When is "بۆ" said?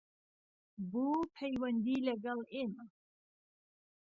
0.91-1.07